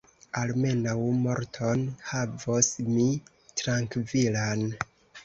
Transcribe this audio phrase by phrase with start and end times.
[0.39, 0.93] Almenaŭ
[1.25, 3.05] morton havos mi
[3.63, 4.65] trankvilan.